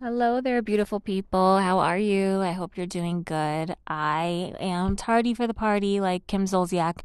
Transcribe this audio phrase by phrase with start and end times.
[0.00, 1.58] Hello there, beautiful people.
[1.58, 2.40] How are you?
[2.40, 3.74] I hope you're doing good.
[3.88, 7.00] I am tardy for the party, like Kim Zolciak.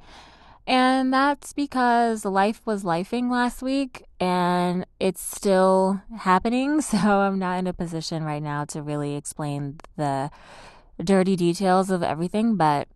[0.68, 6.82] And that's because life was lifing last week and it's still happening.
[6.82, 10.30] So I'm not in a position right now to really explain the
[11.04, 12.88] dirty details of everything, but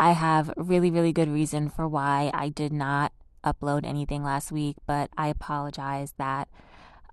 [0.00, 3.12] I have really, really good reason for why I did not
[3.44, 4.78] upload anything last week.
[4.84, 6.48] But I apologize that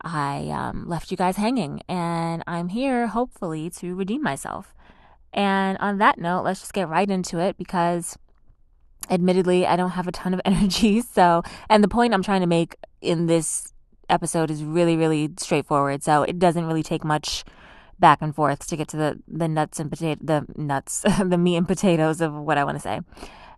[0.04, 4.74] I um, left you guys hanging, and I'm here hopefully to redeem myself.
[5.34, 8.18] And on that note, let's just get right into it because
[9.10, 11.02] admittedly, I don't have a ton of energy.
[11.02, 13.74] So, and the point I'm trying to make in this
[14.10, 16.04] episode is really, really straightforward.
[16.04, 17.44] So it doesn't really take much
[18.00, 21.56] back and forth to get to the, the nuts and potato, the nuts, the meat
[21.56, 23.00] and potatoes of what I want to say.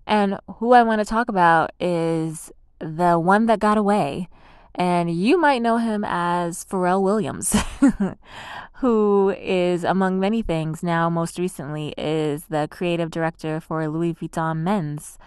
[0.06, 4.28] And who I want to talk about is the one that got away
[4.76, 7.56] and you might know him as Pharrell Williams,
[8.76, 14.58] who is, among many things, now most recently is the creative director for Louis Vuitton
[14.58, 15.18] Men's,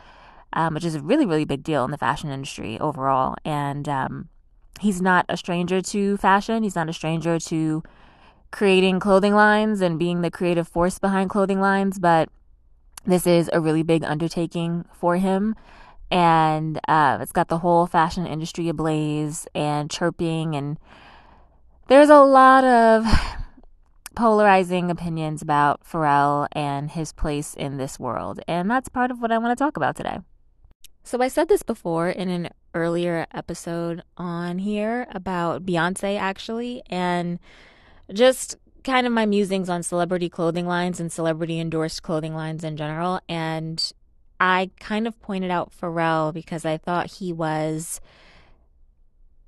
[0.53, 3.37] um, which is a really, really big deal in the fashion industry overall.
[3.45, 4.29] And um,
[4.81, 7.85] he's not a stranger to fashion, he's not a stranger to
[8.51, 12.29] creating clothing lines and being the creative force behind clothing lines, but
[13.05, 15.55] this is a really big undertaking for him
[16.11, 20.79] and uh, it's got the whole fashion industry ablaze and chirping and
[21.89, 23.07] there's a lot of
[24.17, 29.33] polarizing opinions about Pharrell and his place in this world and that's part of what
[29.33, 30.19] I want to talk about today.
[31.05, 37.39] So I said this before in an earlier episode on here about Beyonce actually and
[38.13, 42.77] just kind of my musings on celebrity clothing lines and celebrity endorsed clothing lines in
[42.77, 43.93] general and
[44.39, 48.01] I kind of pointed out Pharrell because I thought he was,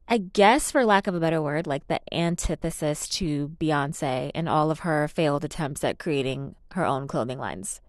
[0.08, 4.70] I guess, for lack of a better word, like the antithesis to Beyonce and all
[4.70, 7.80] of her failed attempts at creating her own clothing lines.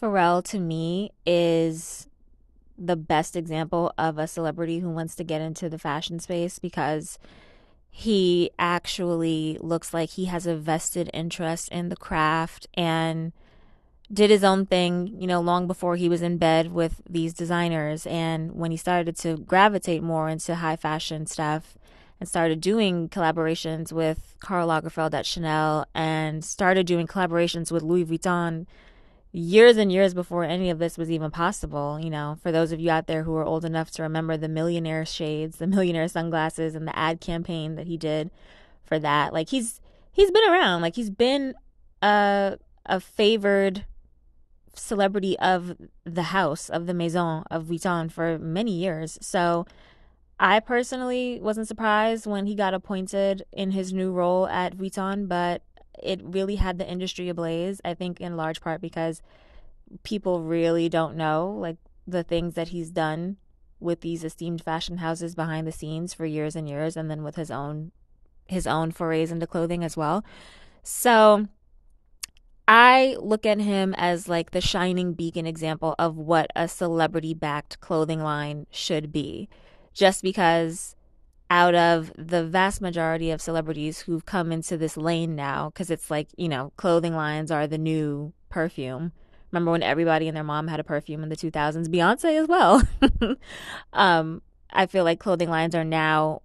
[0.00, 2.08] Pharrell, to me, is
[2.76, 7.18] the best example of a celebrity who wants to get into the fashion space because
[7.90, 13.32] he actually looks like he has a vested interest in the craft and
[14.12, 18.06] did his own thing, you know, long before he was in bed with these designers.
[18.06, 21.76] And when he started to gravitate more into high fashion stuff
[22.18, 28.06] and started doing collaborations with Karl Lagerfeld at Chanel and started doing collaborations with Louis
[28.06, 28.66] Vuitton
[29.30, 32.00] years and years before any of this was even possible.
[32.00, 34.48] You know, for those of you out there who are old enough to remember the
[34.48, 38.30] millionaire shades, the millionaire sunglasses, and the ad campaign that he did
[38.84, 39.80] for that, like he's
[40.12, 40.80] he's been around.
[40.80, 41.54] Like he's been
[42.00, 43.84] a a favored
[44.74, 49.18] celebrity of the house of the Maison of Vuitton for many years.
[49.20, 49.66] So
[50.40, 55.62] I personally wasn't surprised when he got appointed in his new role at Vuitton, but
[56.02, 57.80] it really had the industry ablaze.
[57.84, 59.20] I think in large part because
[60.02, 63.36] people really don't know like the things that he's done
[63.80, 67.36] with these esteemed fashion houses behind the scenes for years and years and then with
[67.36, 67.92] his own
[68.46, 70.24] his own forays into clothing as well.
[70.82, 71.48] So
[72.68, 77.80] I look at him as like the shining beacon example of what a celebrity backed
[77.80, 79.48] clothing line should be.
[79.94, 80.94] Just because
[81.50, 86.10] out of the vast majority of celebrities who've come into this lane now, because it's
[86.10, 89.12] like, you know, clothing lines are the new perfume.
[89.50, 91.88] Remember when everybody and their mom had a perfume in the 2000s?
[91.88, 92.82] Beyonce as well.
[93.94, 96.42] um, I feel like clothing lines are now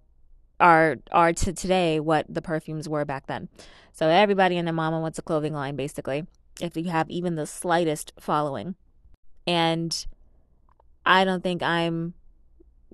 [0.60, 3.48] are are to today what the perfumes were back then.
[3.92, 6.26] So everybody and their mama wants a clothing line, basically,
[6.60, 8.74] if you have even the slightest following.
[9.46, 10.06] And
[11.06, 12.14] I don't think I'm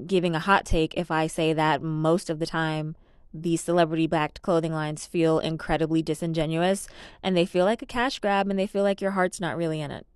[0.06, 2.96] giving a hot take if I say that most of the time
[3.32, 6.88] these celebrity backed clothing lines feel incredibly disingenuous
[7.22, 9.80] and they feel like a cash grab and they feel like your heart's not really
[9.80, 10.06] in it.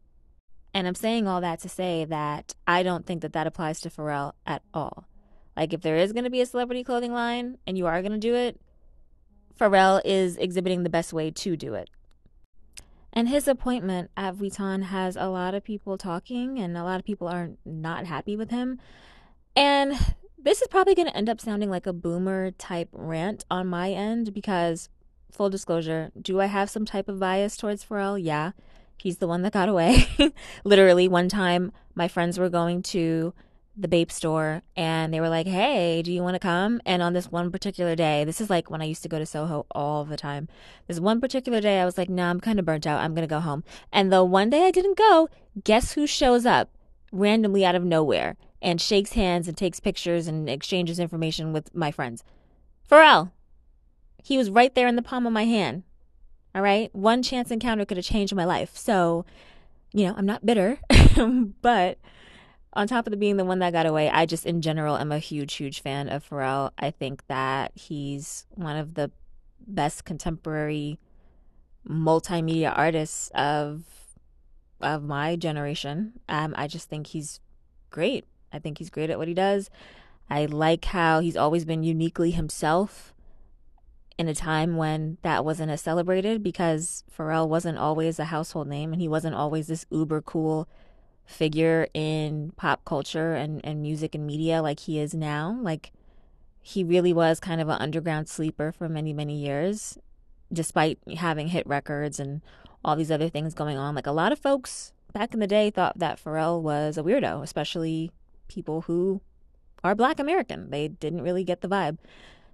[0.73, 3.91] And I'm saying all that to say that I don't think that that applies to
[3.91, 5.07] Pharrell at all.
[5.57, 8.13] Like, if there is going to be a celebrity clothing line and you are going
[8.13, 8.61] to do it,
[9.59, 11.91] Pharrell is exhibiting the best way to do it.
[13.13, 17.07] And his appointment at Vuitton has a lot of people talking, and a lot of
[17.07, 18.81] people are not happy with him.
[19.55, 19.95] And
[20.37, 23.93] this is probably going to end up sounding like a boomer type rant on my
[23.93, 24.89] end because,
[25.31, 28.21] full disclosure, do I have some type of bias towards Pharrell?
[28.21, 28.51] Yeah.
[28.97, 30.09] He's the one that got away.
[30.65, 33.33] Literally, one time my friends were going to
[33.77, 36.81] the Bape store and they were like, Hey, do you want to come?
[36.87, 39.27] And on this one particular day, this is like when I used to go to
[39.27, 40.49] Soho all the time.
[40.87, 43.01] This one particular day, I was like, No, nah, I'm kind of burnt out.
[43.01, 43.65] I'm going to go home.
[43.93, 45.29] And the one day I didn't go,
[45.65, 46.71] guess who shows up
[47.13, 51.91] randomly out of nowhere and shakes hands and takes pictures and exchanges information with my
[51.91, 52.23] friends?
[52.89, 53.33] Pharrell.
[54.23, 55.83] he was right there in the palm of my hand.
[56.55, 56.95] All right.
[56.95, 58.77] One chance encounter could have changed my life.
[58.77, 59.25] So,
[59.93, 60.79] you know, I'm not bitter,
[61.63, 61.99] but
[62.75, 65.13] on top of the being the one that got away, I just in general am
[65.13, 66.71] a huge, huge fan of Pharrell.
[66.79, 69.11] I think that he's one of the
[69.67, 70.99] best contemporary
[71.89, 73.85] multimedia artists of
[74.81, 76.15] of my generation.
[76.29, 77.41] Um, I just think he's
[77.91, 78.25] great.
[78.53, 79.71] I think he's great at what he does.
[80.29, 83.15] I like how he's always been uniquely himself
[84.19, 88.93] in a time when that wasn't as celebrated because Pharrell wasn't always a household name
[88.93, 90.69] and he wasn't always this uber cool
[91.25, 95.59] figure in pop culture and, and music and media like he is now.
[95.61, 95.93] Like
[96.61, 99.99] he really was kind of an underground sleeper for many, many years,
[100.53, 102.43] despite having hit records and
[102.85, 103.95] all these other things going on.
[103.95, 107.43] Like a lot of folks back in the day thought that Pharrell was a weirdo,
[107.43, 108.11] especially
[108.49, 109.21] people who
[109.83, 110.71] are black American.
[110.71, 111.99] They didn't really get the vibe.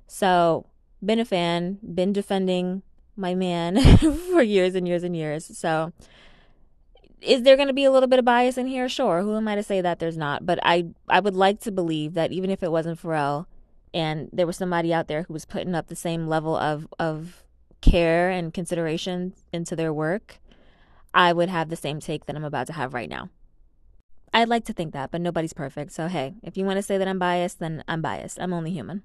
[0.07, 0.67] So,
[1.05, 2.83] been a fan, been defending
[3.17, 3.81] my man
[4.33, 5.57] for years and years and years.
[5.57, 5.93] So,
[7.23, 8.89] is there going to be a little bit of bias in here?
[8.89, 9.23] Sure.
[9.23, 10.47] Who am I to say that there's not?
[10.47, 13.47] But I I would like to believe that even if it wasn't Pharrell
[13.93, 17.45] and there was somebody out there who was putting up the same level of of
[17.81, 20.39] care and consideration into their work,
[21.13, 23.31] I would have the same take that I'm about to have right now.
[24.33, 25.93] I'd like to think that, but nobody's perfect.
[25.93, 28.39] So hey, if you want to say that I'm biased, then I'm biased.
[28.41, 29.03] I'm only human.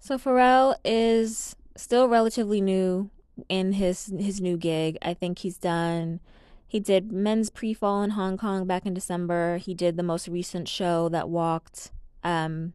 [0.00, 3.10] So Pharrell is still relatively new
[3.48, 4.96] in his his new gig.
[5.02, 6.20] I think he's done
[6.68, 9.56] he did men's pre-fall in Hong Kong back in December.
[9.56, 11.90] He did the most recent show that walked
[12.22, 12.74] um,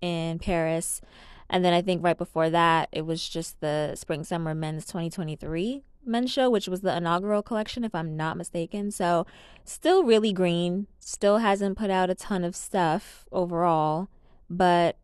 [0.00, 1.00] in Paris.
[1.48, 5.84] And then I think right before that, it was just the Spring Summer Men's 2023
[6.04, 8.90] men's show, which was the inaugural collection, if I'm not mistaken.
[8.90, 9.24] So,
[9.64, 14.08] still really green, still hasn't put out a ton of stuff overall,
[14.50, 14.96] but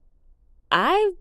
[0.73, 1.13] I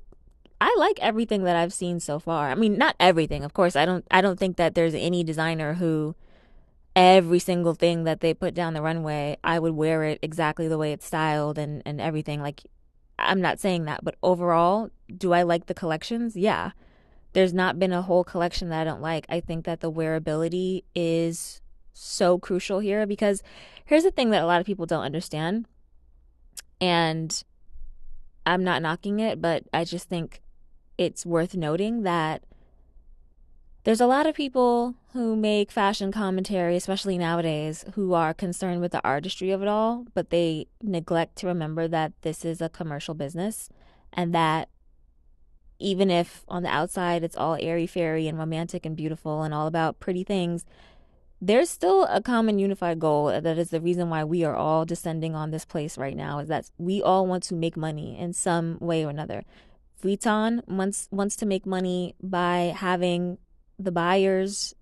[0.60, 2.50] I like everything that I've seen so far.
[2.50, 3.76] I mean, not everything, of course.
[3.76, 6.16] I don't I don't think that there's any designer who
[6.98, 10.80] every single thing that they put down the runway, I would wear it exactly the
[10.80, 12.42] way it's styled and, and everything.
[12.42, 12.64] Like,
[13.20, 16.36] I'm not saying that, but overall, do I like the collections?
[16.36, 16.72] Yeah.
[17.34, 19.28] There's not been a whole collection that I don't like.
[19.30, 21.62] I think that the wearability is
[21.94, 23.44] so crucial here because
[23.86, 25.68] here's the thing that a lot of people don't understand.
[26.82, 27.44] And
[28.44, 30.42] I'm not knocking it, but I just think
[30.98, 32.44] it's worth noting that
[33.88, 38.92] there's a lot of people who make fashion commentary, especially nowadays, who are concerned with
[38.92, 43.14] the artistry of it all, but they neglect to remember that this is a commercial
[43.14, 43.70] business
[44.12, 44.68] and that
[45.80, 49.68] even if on the outside it's all airy fairy and romantic and beautiful and all
[49.68, 50.66] about pretty things,
[51.40, 55.34] there's still a common unified goal that is the reason why we are all descending
[55.34, 58.78] on this place right now is that we all want to make money in some
[58.82, 59.46] way or another.
[60.04, 63.38] Vuitton wants wants to make money by having
[63.80, 64.74] the buyers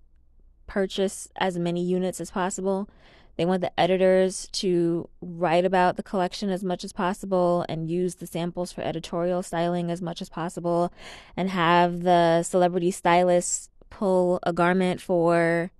[0.66, 2.88] purchase as many units as possible.
[3.36, 8.14] They want the editors to write about the collection as much as possible and use
[8.16, 10.92] the samples for editorial styling as much as possible
[11.36, 15.70] and have the celebrity stylists pull a garment for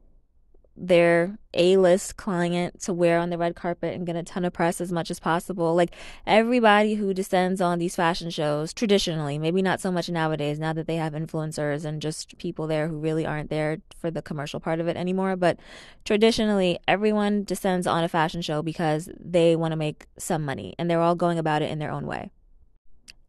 [0.77, 4.81] their A-list client to wear on the red carpet and get a ton of press
[4.81, 5.75] as much as possible.
[5.75, 5.95] Like
[6.27, 10.87] everybody who descends on these fashion shows traditionally, maybe not so much nowadays now that
[10.87, 14.79] they have influencers and just people there who really aren't there for the commercial part
[14.79, 15.59] of it anymore, but
[16.05, 20.91] traditionally everyone descends on a fashion show because they want to make some money and
[20.91, 22.31] they're all going about it in their own way.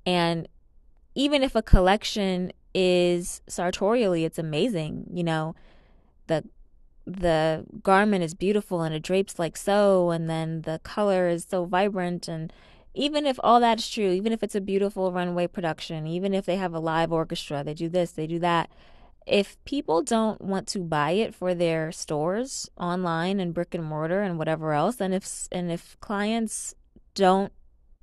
[0.06, 0.48] And
[1.16, 5.56] even if a collection is sartorially it's amazing, you know,
[6.28, 6.44] the
[7.08, 11.64] the garment is beautiful and it drapes like so and then the color is so
[11.64, 12.52] vibrant and
[12.94, 16.58] even if all that's true even if it's a beautiful runway production even if they
[16.58, 18.70] have a live orchestra they do this they do that
[19.26, 24.22] if people don't want to buy it for their stores online and brick and mortar
[24.22, 26.76] and whatever else and if and if clients
[27.14, 27.54] don't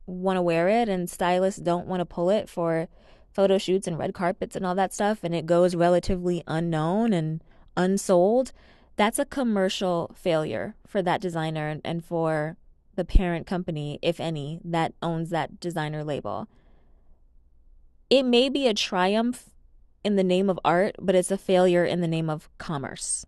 [0.07, 2.89] want to wear it and stylists don't want to pull it for
[3.35, 7.43] photo shoots and red carpets and all that stuff and it goes relatively unknown and
[7.77, 8.53] unsold
[8.97, 12.57] that's a commercial failure for that designer and for
[12.95, 16.49] the parent company, if any, that owns that designer label.
[18.09, 19.51] It may be a triumph
[20.05, 23.27] in the name of art, but it's a failure in the name of commerce.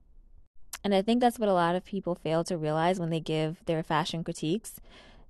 [0.85, 3.64] And I think that's what a lot of people fail to realize when they give
[3.64, 4.80] their fashion critiques.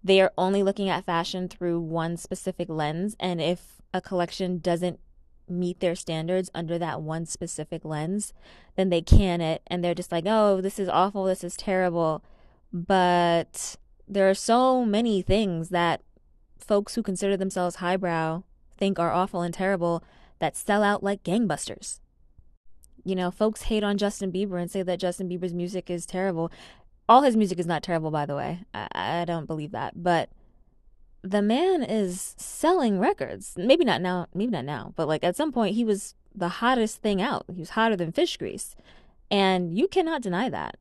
[0.05, 3.16] They are only looking at fashion through one specific lens.
[3.19, 5.00] And if a collection doesn't
[5.49, 8.33] meet their standards under that one specific lens,
[8.76, 12.23] then they can it and they're just like, oh, this is awful, this is terrible.
[12.73, 13.76] But
[14.09, 16.03] there are so many things that
[16.59, 18.43] folks who consider themselves highbrow
[18.76, 20.03] think are awful and terrible
[20.38, 22.00] that sell out like gangbusters.
[23.05, 26.50] You know, folks hate on Justin Bieber and say that Justin Bieber's music is terrible.
[27.09, 28.65] All his music is not terrible, by the way.
[28.75, 30.03] I, I don't believe that.
[30.03, 30.29] But
[31.23, 33.54] the man is selling records.
[33.56, 37.02] Maybe not now, maybe not now, but like at some point he was the hottest
[37.02, 37.46] thing out.
[37.52, 38.76] He was hotter than fish grease.
[39.30, 40.76] And you cannot deny that.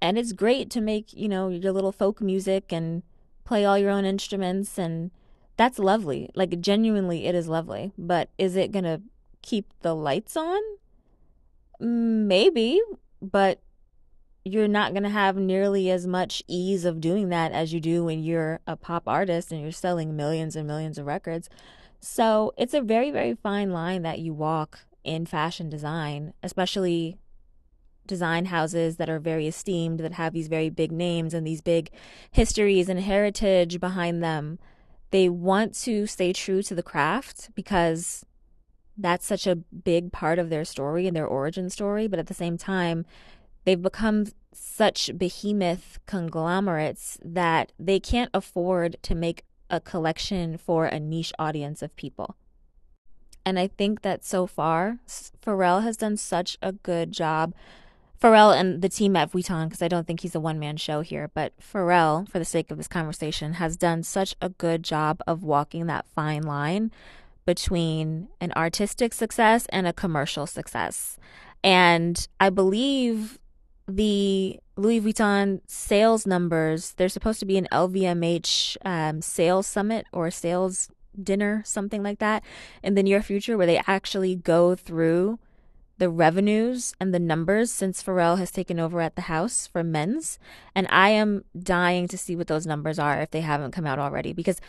[0.00, 3.02] And it's great to make, you know, your little folk music and
[3.44, 5.10] play all your own instruments and
[5.56, 6.30] that's lovely.
[6.34, 7.92] Like genuinely it is lovely.
[7.98, 9.02] But is it going to
[9.42, 10.60] keep the lights on?
[11.78, 12.80] Maybe,
[13.20, 13.60] but
[14.46, 18.04] you're not going to have nearly as much ease of doing that as you do
[18.04, 21.50] when you're a pop artist and you're selling millions and millions of records.
[21.98, 27.18] So it's a very, very fine line that you walk in fashion design, especially
[28.06, 31.90] design houses that are very esteemed, that have these very big names and these big
[32.30, 34.60] histories and heritage behind them.
[35.10, 38.24] They want to stay true to the craft because
[38.96, 42.06] that's such a big part of their story and their origin story.
[42.06, 43.04] But at the same time,
[43.66, 50.98] they've become such behemoth conglomerates that they can't afford to make a collection for a
[50.98, 52.36] niche audience of people.
[53.44, 54.98] And I think that so far,
[55.44, 57.54] Pharrell has done such a good job.
[58.20, 61.00] Pharrell and the team at Vuitton, because I don't think he's a one man show
[61.00, 65.20] here, but Pharrell, for the sake of this conversation, has done such a good job
[65.26, 66.90] of walking that fine line
[67.44, 71.18] between an artistic success and a commercial success.
[71.62, 73.38] And I believe
[73.88, 80.30] the Louis Vuitton sales numbers, there's supposed to be an LVMH um, sales summit or
[80.30, 80.90] sales
[81.20, 82.42] dinner, something like that,
[82.82, 85.38] in the near future where they actually go through
[85.98, 90.38] the revenues and the numbers since Pharrell has taken over at the house for men's.
[90.74, 93.98] And I am dying to see what those numbers are if they haven't come out
[93.98, 94.60] already because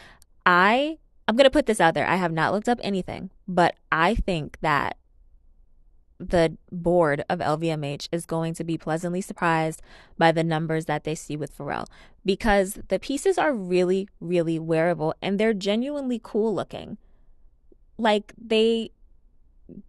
[0.45, 0.99] I.
[1.29, 2.07] I'm going to put this out there.
[2.07, 4.95] I have not looked up anything, but I think that
[6.19, 9.81] the board of LVMH is going to be pleasantly surprised
[10.17, 11.87] by the numbers that they see with Pharrell
[12.25, 16.97] because the pieces are really, really wearable and they're genuinely cool looking.
[17.97, 18.91] Like they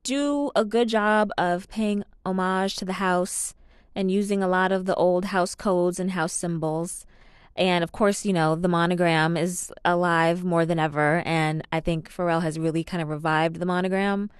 [0.02, 3.54] do a good job of paying homage to the house
[3.94, 7.06] and using a lot of the old house codes and house symbols.
[7.56, 11.22] And of course, you know, the monogram is alive more than ever.
[11.24, 14.30] And I think Pharrell has really kind of revived the monogram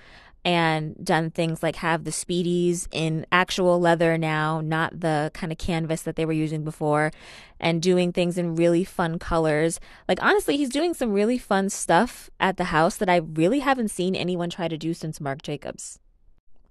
[0.48, 5.58] and done things like have the speedies in actual leather now, not the kind of
[5.58, 7.12] canvas that they were using before,
[7.60, 9.78] and doing things in really fun colors.
[10.08, 13.90] Like, honestly, he's doing some really fun stuff at the house that I really haven't
[13.90, 15.98] seen anyone try to do since Marc Jacobs.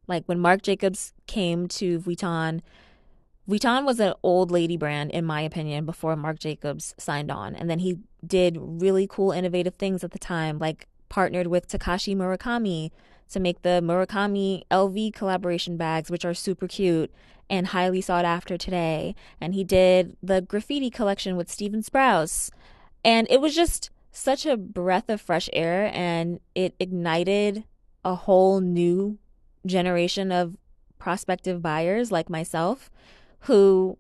[0.08, 2.62] Like, when Marc Jacobs came to Vuitton,
[3.48, 7.54] Vuitton was an old lady brand, in my opinion, before Marc Jacobs signed on.
[7.54, 12.16] And then he did really cool, innovative things at the time, like partnered with Takashi
[12.16, 12.90] Murakami
[13.30, 17.12] to make the Murakami LV collaboration bags, which are super cute
[17.50, 19.16] and highly sought after today.
[19.40, 22.50] And he did the graffiti collection with Stephen Sprouse.
[23.04, 27.64] And it was just such a breath of fresh air and it ignited
[28.04, 29.18] a whole new
[29.66, 30.58] generation of
[30.98, 32.90] prospective buyers like myself
[33.42, 33.98] who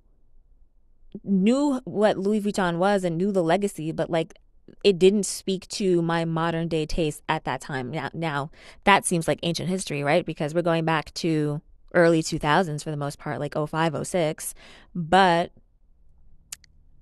[1.23, 4.33] knew what Louis Vuitton was and knew the legacy, but like
[4.83, 7.91] it didn't speak to my modern day taste at that time.
[7.91, 8.51] Now, now
[8.83, 10.25] that seems like ancient history, right?
[10.25, 11.61] Because we're going back to
[11.93, 14.53] early 2000s for the most part, like 05, 06.
[14.93, 15.51] But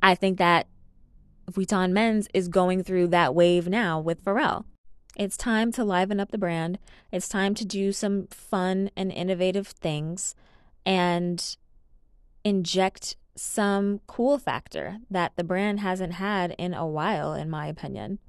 [0.01, 0.67] I think that
[1.51, 4.65] Vuitton Men's is going through that wave now with Pharrell.
[5.17, 6.77] It's time to liven up the brand.
[7.11, 10.35] It's time to do some fun and innovative things
[10.85, 11.55] and
[12.43, 18.19] inject some cool factor that the brand hasn't had in a while, in my opinion.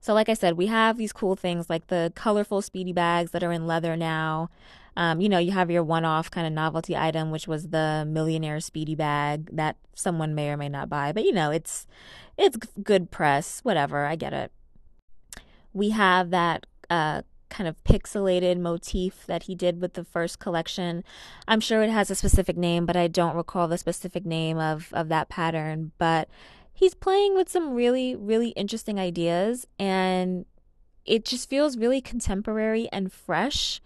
[0.00, 3.42] So, like I said, we have these cool things like the colorful speedy bags that
[3.42, 4.50] are in leather now.
[4.96, 8.04] Um, you know, you have your one off kind of novelty item, which was the
[8.06, 11.86] millionaire speedy bag that someone may or may not buy, but you know, it's
[12.36, 14.52] it's good press, whatever, I get it.
[15.72, 17.22] We have that uh,
[17.54, 21.04] kind of pixelated motif that he did with the first collection.
[21.46, 24.88] I'm sure it has a specific name, but I don't recall the specific name of,
[24.92, 25.92] of that pattern.
[25.96, 26.28] But
[26.72, 30.46] he's playing with some really, really interesting ideas, and
[31.06, 33.80] it just feels really contemporary and fresh.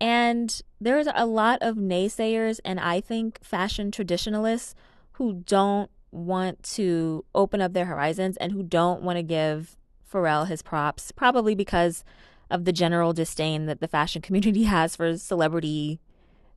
[0.00, 4.74] And there's a lot of naysayers and I think fashion traditionalists
[5.12, 9.76] who don't want to open up their horizons and who don't want to give
[10.10, 12.04] Pharrell his props, probably because
[12.50, 16.00] of the general disdain that the fashion community has for celebrity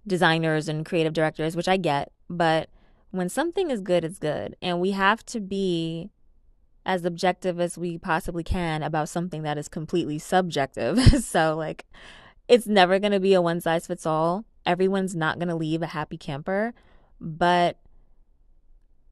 [0.06, 2.12] designers and creative directors, which I get.
[2.30, 2.70] But
[3.12, 4.56] when something is good, it's good.
[4.62, 6.10] And we have to be
[6.86, 11.00] as objective as we possibly can about something that is completely subjective.
[11.24, 11.86] so, like,
[12.48, 14.46] it's never going to be a one size fits all.
[14.66, 16.74] Everyone's not going to leave a happy camper.
[17.20, 17.78] But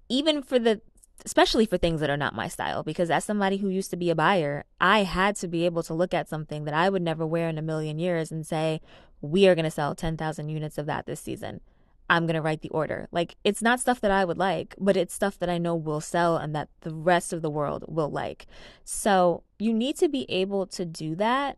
[0.07, 0.81] even for the,
[1.23, 4.09] especially for things that are not my style, because as somebody who used to be
[4.09, 7.25] a buyer, I had to be able to look at something that I would never
[7.25, 8.81] wear in a million years and say,
[9.21, 11.61] we are going to sell 10,000 units of that this season.
[12.09, 13.07] I'm going to write the order.
[13.11, 16.01] Like, it's not stuff that I would like, but it's stuff that I know will
[16.01, 18.45] sell and that the rest of the world will like.
[18.83, 21.57] So, you need to be able to do that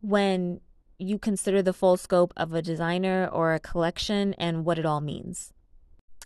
[0.00, 0.60] when
[0.98, 5.00] you consider the full scope of a designer or a collection and what it all
[5.00, 5.53] means.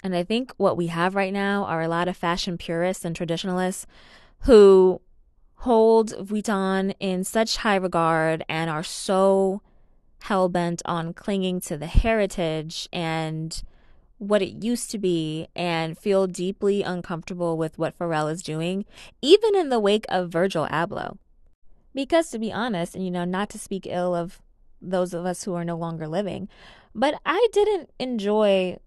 [0.02, 3.16] And I think what we have right now are a lot of fashion purists and
[3.16, 3.86] traditionalists
[4.40, 5.00] who
[5.56, 9.60] hold Vuitton in such high regard and are so
[10.22, 13.62] hell bent on clinging to the heritage and
[14.18, 18.84] what it used to be and feel deeply uncomfortable with what Pharrell is doing,
[19.22, 21.16] even in the wake of Virgil Abloh.
[21.94, 24.42] Because to be honest, and you know, not to speak ill of
[24.80, 26.48] those of us who are no longer living,
[26.94, 28.78] but I didn't enjoy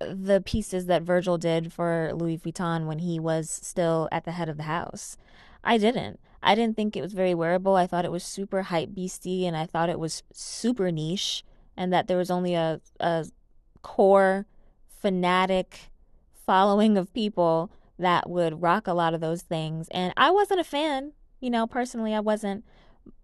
[0.00, 4.48] the pieces that Virgil did for Louis Vuitton when he was still at the head
[4.48, 5.16] of the house.
[5.62, 6.18] I didn't.
[6.42, 7.76] I didn't think it was very wearable.
[7.76, 11.44] I thought it was super hype beasty and I thought it was super niche
[11.76, 13.26] and that there was only a, a
[13.82, 14.46] core
[14.88, 15.90] fanatic
[16.32, 19.88] following of people that would rock a lot of those things.
[19.90, 22.64] And I wasn't a fan, you know, personally, I wasn't.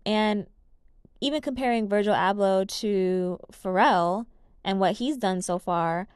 [0.05, 0.47] And
[1.21, 4.27] even comparing Virgil Abloh to Pharrell
[4.63, 6.09] and what he's done so far,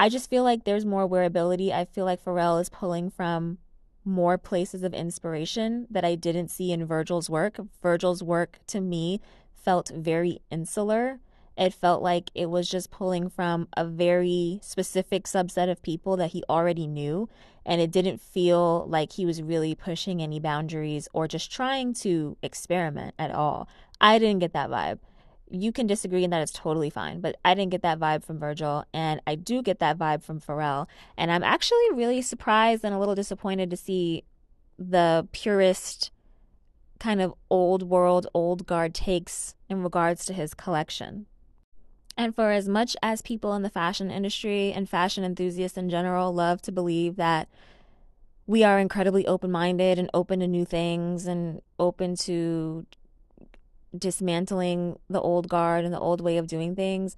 [0.00, 1.72] I just feel like there's more wearability.
[1.72, 3.58] I feel like Pharrell is pulling from
[4.04, 7.58] more places of inspiration that I didn't see in Virgil's work.
[7.82, 9.20] Virgil's work to me
[9.52, 11.18] felt very insular.
[11.56, 16.30] It felt like it was just pulling from a very specific subset of people that
[16.30, 17.28] he already knew.
[17.66, 22.36] And it didn't feel like he was really pushing any boundaries or just trying to
[22.40, 23.68] experiment at all.
[24.00, 25.00] I didn't get that vibe
[25.50, 27.20] you can disagree and that it's totally fine.
[27.20, 30.40] But I didn't get that vibe from Virgil, and I do get that vibe from
[30.40, 30.86] Pharrell.
[31.16, 34.24] And I'm actually really surprised and a little disappointed to see
[34.78, 36.10] the purist
[36.98, 41.26] kind of old world, old guard takes in regards to his collection.
[42.16, 46.34] And for as much as people in the fashion industry and fashion enthusiasts in general
[46.34, 47.48] love to believe that
[48.46, 52.86] we are incredibly open minded and open to new things and open to
[53.96, 57.16] dismantling the old guard and the old way of doing things,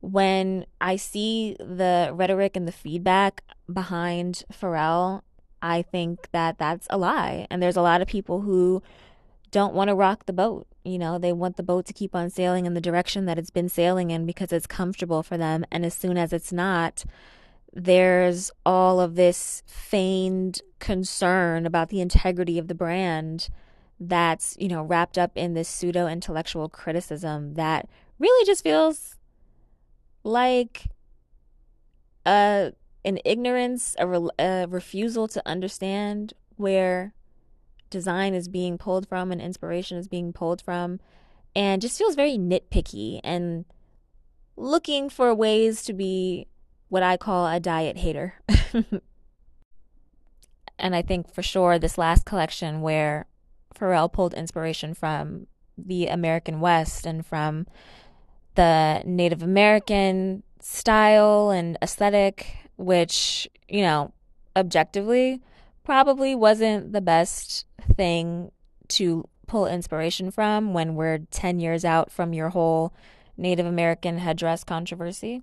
[0.00, 5.22] when I see the rhetoric and the feedback behind Pharrell,
[5.62, 7.46] I think that that's a lie.
[7.50, 8.82] And there's a lot of people who
[9.52, 10.66] don't want to rock the boat.
[10.84, 13.50] You know, they want the boat to keep on sailing in the direction that it's
[13.50, 15.64] been sailing in because it's comfortable for them.
[15.70, 17.04] And as soon as it's not,
[17.72, 23.48] there's all of this feigned concern about the integrity of the brand
[24.08, 27.88] that's, you know, wrapped up in this pseudo intellectual criticism that
[28.18, 29.16] really just feels
[30.24, 30.86] like
[32.26, 32.72] a
[33.04, 37.14] an ignorance, a, re- a refusal to understand where
[37.90, 41.00] design is being pulled from and inspiration is being pulled from,
[41.54, 43.64] and just feels very nitpicky and
[44.56, 46.46] looking for ways to be
[46.88, 48.34] what I call a diet hater.
[50.78, 53.26] and I think for sure this last collection where
[53.74, 55.46] Pharrell pulled inspiration from
[55.78, 57.66] the American West and from
[58.54, 64.12] the Native American style and aesthetic, which, you know,
[64.56, 65.40] objectively
[65.84, 68.52] probably wasn't the best thing
[68.88, 72.94] to pull inspiration from when we're 10 years out from your whole
[73.36, 75.42] Native American headdress controversy.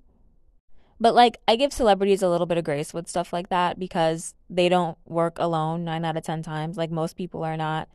[1.00, 4.34] But like, I give celebrities a little bit of grace with stuff like that because
[4.50, 6.78] they don't work alone nine out of 10 times.
[6.78, 7.88] Like, most people are not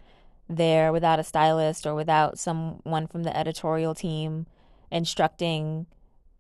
[0.48, 4.46] there without a stylist or without someone from the editorial team
[4.90, 5.87] instructing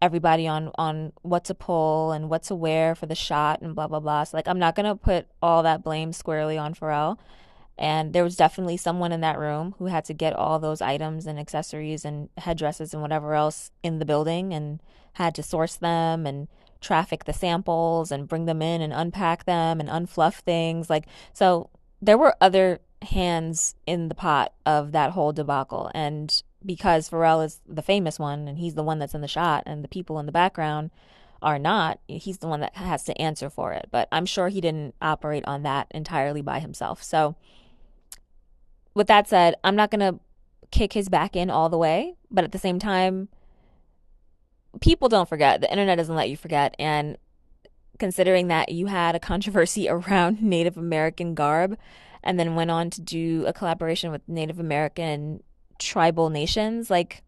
[0.02, 3.86] everybody on on what to pull and what to wear for the shot and blah
[3.86, 4.24] blah blah.
[4.24, 7.18] So like I'm not gonna put all that blame squarely on Pharrell.
[7.76, 11.26] And there was definitely someone in that room who had to get all those items
[11.26, 14.80] and accessories and headdresses and whatever else in the building and
[15.14, 16.46] had to source them and
[16.80, 20.90] traffic the samples and bring them in and unpack them and unfluff things.
[20.90, 25.90] Like so there were other hands in the pot of that whole debacle.
[25.94, 29.62] And because Pharrell is the famous one and he's the one that's in the shot
[29.66, 30.90] and the people in the background
[31.42, 33.88] are not, he's the one that has to answer for it.
[33.90, 37.02] But I'm sure he didn't operate on that entirely by himself.
[37.02, 37.36] So,
[38.94, 40.20] with that said, I'm not going to
[40.70, 42.14] kick his back in all the way.
[42.30, 43.28] But at the same time,
[44.80, 45.60] people don't forget.
[45.60, 46.74] The internet doesn't let you forget.
[46.78, 47.18] And
[47.98, 51.78] considering that you had a controversy around Native American garb,
[52.24, 55.42] and then went on to do a collaboration with Native American
[55.78, 56.90] tribal nations.
[56.90, 57.22] Like,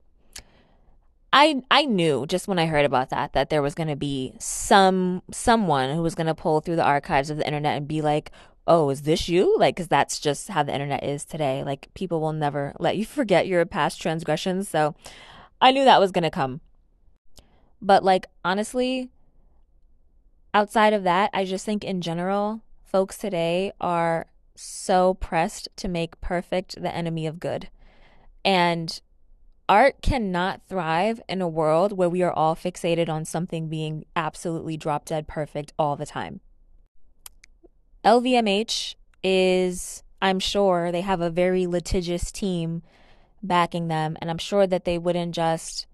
[1.32, 4.34] I I knew just when I heard about that that there was going to be
[4.38, 8.00] some someone who was going to pull through the archives of the internet and be
[8.00, 8.30] like,
[8.66, 11.62] "Oh, is this you?" Like cuz that's just how the internet is today.
[11.64, 14.68] Like people will never let you forget your past transgressions.
[14.68, 14.94] So
[15.60, 16.60] I knew that was going to come.
[17.82, 19.10] But like honestly,
[20.54, 24.26] outside of that, I just think in general, folks today are
[24.56, 27.68] so pressed to make perfect the enemy of good.
[28.44, 29.00] And
[29.68, 34.76] art cannot thrive in a world where we are all fixated on something being absolutely
[34.76, 36.40] drop dead perfect all the time.
[38.04, 42.82] LVMH is, I'm sure, they have a very litigious team
[43.42, 45.86] backing them, and I'm sure that they wouldn't just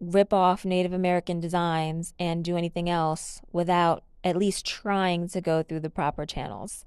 [0.00, 5.62] rip off Native American designs and do anything else without at least trying to go
[5.62, 6.84] through the proper channels.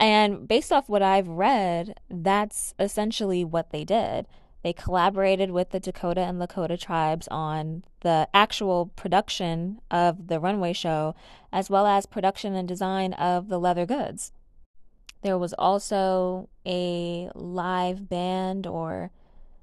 [0.00, 4.26] And based off what I've read, that's essentially what they did.
[4.62, 10.72] They collaborated with the Dakota and Lakota tribes on the actual production of the runway
[10.72, 11.14] show,
[11.52, 14.32] as well as production and design of the leather goods.
[15.22, 19.10] There was also a live band or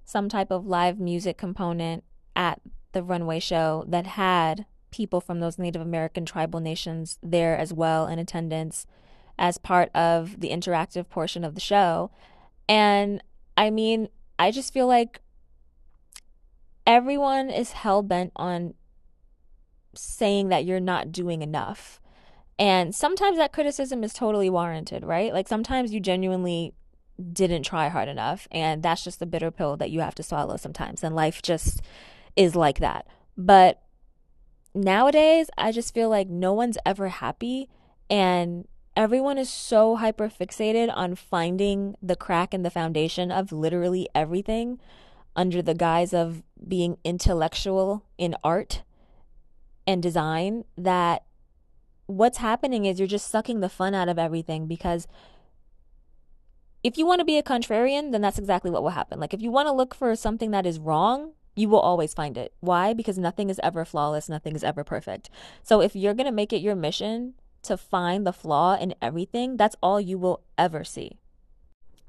[0.05, 2.03] some type of live music component
[2.35, 7.73] at the runway show that had people from those Native American tribal nations there as
[7.73, 8.85] well in attendance
[9.37, 12.11] as part of the interactive portion of the show.
[12.67, 13.23] And
[13.55, 15.21] I mean, I just feel like
[16.85, 18.73] everyone is hell bent on
[19.93, 21.99] saying that you're not doing enough.
[22.59, 25.33] And sometimes that criticism is totally warranted, right?
[25.33, 26.73] Like sometimes you genuinely
[27.33, 30.57] didn't try hard enough, and that's just the bitter pill that you have to swallow
[30.57, 31.03] sometimes.
[31.03, 31.81] And life just
[32.35, 33.07] is like that.
[33.35, 33.81] But
[34.73, 37.69] nowadays, I just feel like no one's ever happy,
[38.09, 44.09] and everyone is so hyper fixated on finding the crack in the foundation of literally
[44.15, 44.79] everything
[45.35, 48.81] under the guise of being intellectual in art
[49.85, 51.23] and design that
[52.07, 55.07] what's happening is you're just sucking the fun out of everything because
[56.83, 59.19] if you want to be a contrarian, then that's exactly what will happen.
[59.19, 62.35] Like if you want to look for something that is wrong, you will always find
[62.35, 62.51] it.
[62.61, 62.93] Why?
[62.93, 65.29] Because nothing is ever flawless, nothing is ever perfect.
[65.61, 67.35] So if you're going to make it your mission
[67.67, 71.17] to find the flaw in everything, that's all you will ever see.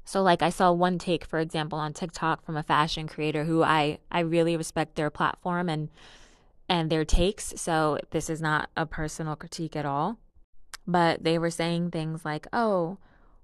[0.09, 3.61] So like I saw one take for example on TikTok from a fashion creator who
[3.61, 5.89] I I really respect their platform and
[6.67, 7.53] and their takes.
[7.57, 10.17] So this is not a personal critique at all.
[10.87, 12.97] But they were saying things like, "Oh,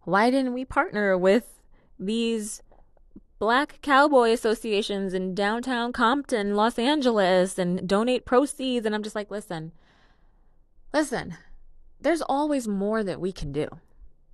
[0.05, 1.61] why didn't we partner with
[1.99, 2.63] these
[3.37, 9.29] black cowboy associations in downtown Compton, Los Angeles and donate proceeds?" And I'm just like,
[9.29, 9.71] "Listen.
[10.91, 11.35] Listen
[12.05, 13.67] there's always more that we can do.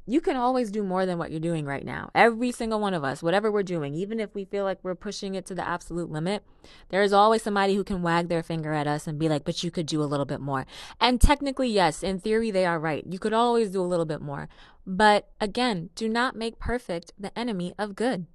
[0.06, 2.12] You can always do more than what you're doing right now.
[2.14, 5.36] Every single one of us, whatever we're doing, even if we feel like we're pushing
[5.36, 6.44] it to the absolute limit,
[6.90, 9.64] there is always somebody who can wag their finger at us and be like, but
[9.64, 10.66] you could do a little bit more.
[11.00, 13.06] And technically, yes, in theory, they are right.
[13.10, 14.50] You could always do a little bit more.
[14.86, 18.26] But again, do not make perfect the enemy of good.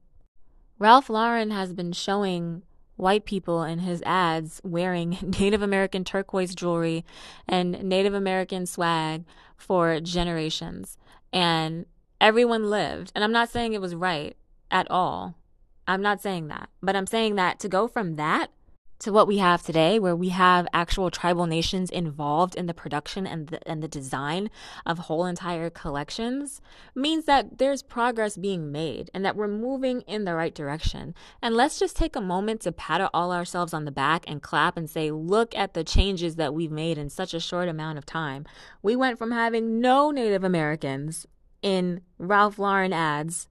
[0.79, 2.63] Ralph Lauren has been showing
[2.97, 7.05] white people in his ads wearing Native American turquoise jewelry
[7.49, 9.25] and Native American swag
[9.57, 10.99] for generations.
[11.33, 11.87] And
[12.21, 13.13] everyone lived.
[13.15, 14.37] And I'm not saying it was right
[14.71, 15.35] at all.
[15.87, 16.69] I'm not saying that.
[16.83, 18.51] But I'm saying that to go from that
[18.99, 23.27] to what we have today, where we have actual tribal nations involved in the production
[23.27, 24.51] and the, and the design
[24.85, 26.61] of whole entire collections,
[26.95, 31.15] means that there's progress being made and that we're moving in the right direction.
[31.43, 34.77] And let's just take a moment to pat all ourselves on the back and clap
[34.77, 38.07] and say, look at the changes that we've made in such a short amount of
[38.07, 38.47] time.
[38.83, 41.27] We went from having no Native Americans
[41.63, 43.49] in Ralph Lauren ads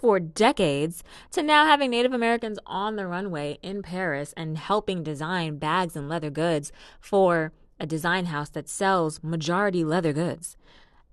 [0.00, 5.58] for decades to now having Native Americans on the runway in Paris and helping design
[5.58, 10.56] bags and leather goods for a design house that sells majority leather goods.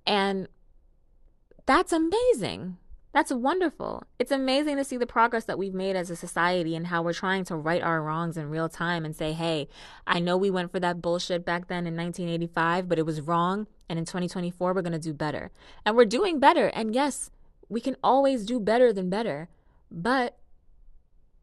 [0.05, 0.47] And
[1.65, 2.77] that's amazing.
[3.13, 4.03] That's wonderful.
[4.19, 7.13] It's amazing to see the progress that we've made as a society and how we're
[7.13, 9.67] trying to right our wrongs in real time and say, hey,
[10.05, 13.67] I know we went for that bullshit back then in 1985, but it was wrong.
[13.89, 15.51] And in 2024, we're going to do better.
[15.85, 16.67] And we're doing better.
[16.67, 17.31] And yes,
[17.69, 19.49] we can always do better than better.
[19.91, 20.37] But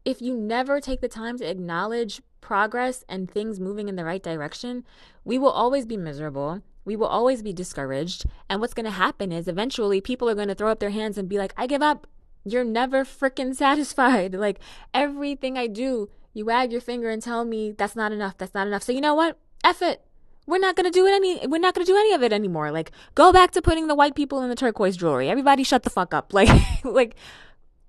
[0.03, 4.21] if you never take the time to acknowledge progress and things moving in the right
[4.21, 4.85] direction,
[5.23, 6.61] we will always be miserable.
[6.85, 8.25] We will always be discouraged.
[8.47, 11.17] And what's going to happen is eventually people are going to throw up their hands
[11.17, 12.05] and be like, I give up.
[12.43, 14.35] You're never freaking satisfied.
[14.45, 14.59] Like
[14.93, 18.37] everything I do, you wag your finger and tell me that's not enough.
[18.37, 18.83] That's not enough.
[18.83, 19.39] So you know what?
[19.63, 20.04] F it.
[20.47, 22.71] We're not to do it any we're not to do any of it anymore.
[22.71, 25.29] Like go back to putting the white people in the turquoise jewelry.
[25.29, 26.33] Everybody shut the fuck up.
[26.33, 26.49] Like
[26.83, 27.15] like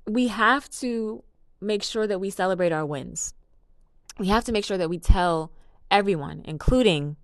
[0.07, 1.23] we have to
[1.61, 3.35] make sure that we celebrate our wins.
[4.19, 5.53] We have to make sure that we tell
[5.90, 7.16] everyone including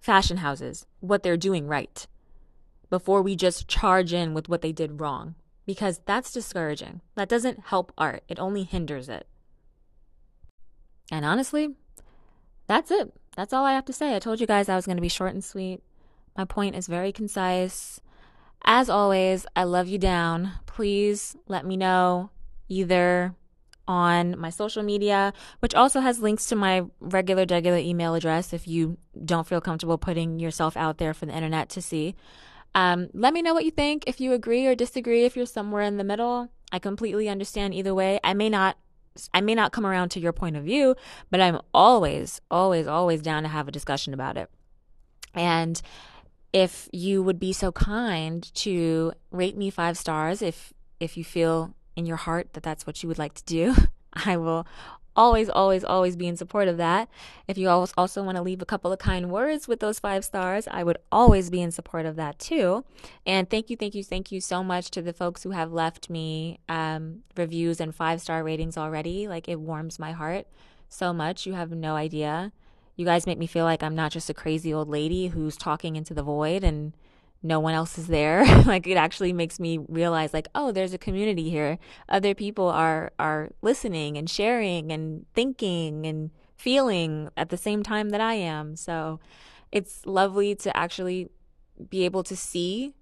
[0.00, 2.06] fashion houses what they're doing right
[2.90, 5.34] before we just charge in with what they did wrong
[5.66, 7.00] because that's discouraging.
[7.16, 8.22] That doesn't help art.
[8.28, 9.26] It only hinders it.
[11.10, 11.74] And honestly
[12.66, 14.14] that's it that's all I have to say.
[14.14, 15.82] I told you guys I was going to be short and sweet.
[16.36, 18.00] My point is very concise.
[18.64, 20.52] As always, I love you down.
[20.66, 22.30] Please let me know
[22.68, 23.34] either
[23.86, 28.66] on my social media, which also has links to my regular, regular email address if
[28.66, 32.14] you don't feel comfortable putting yourself out there for the internet to see.
[32.74, 34.04] Um, let me know what you think.
[34.06, 37.94] If you agree or disagree, if you're somewhere in the middle, I completely understand either
[37.94, 38.18] way.
[38.24, 38.76] I may not
[39.32, 40.96] I may not come around to your point of view,
[41.30, 44.50] but I'm always, always, always down to have a discussion about it.
[45.34, 45.80] And
[46.52, 51.74] if you would be so kind to rate me five stars, if if you feel
[51.96, 53.74] in your heart that that's what you would like to do,
[54.12, 54.66] I will
[55.16, 57.08] always, always, always be in support of that.
[57.46, 60.66] If you also want to leave a couple of kind words with those five stars,
[60.70, 62.84] I would always be in support of that too.
[63.26, 66.10] And thank you, thank you, thank you so much to the folks who have left
[66.10, 69.28] me um, reviews and five star ratings already.
[69.28, 70.46] Like it warms my heart
[70.88, 71.46] so much.
[71.46, 72.52] You have no idea.
[72.96, 75.96] You guys make me feel like I'm not just a crazy old lady who's talking
[75.96, 76.92] into the void and
[77.44, 78.44] no one else is there.
[78.64, 81.78] Like it actually makes me realize like oh there's a community here.
[82.08, 88.08] Other people are are listening and sharing and thinking and feeling at the same time
[88.10, 88.74] that i am.
[88.74, 89.20] So
[89.70, 91.28] it's lovely to actually
[91.90, 92.94] be able to see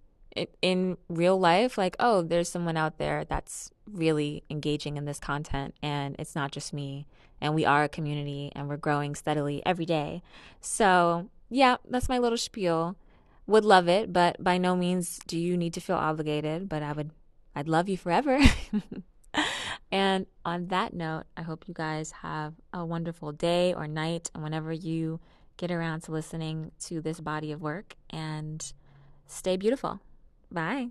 [0.62, 5.74] in real life like oh there's someone out there that's really engaging in this content
[5.81, 7.07] and it's not just me.
[7.40, 10.22] And we are a community and we're growing steadily every day.
[10.61, 12.96] So yeah that's my little spiel
[13.52, 16.92] would love it, but by no means do you need to feel obligated, but I
[16.92, 17.10] would
[17.54, 18.38] I'd love you forever.
[19.92, 24.42] and on that note, I hope you guys have a wonderful day or night and
[24.42, 25.20] whenever you
[25.58, 28.72] get around to listening to this body of work and
[29.26, 30.00] stay beautiful.
[30.50, 30.88] Bye.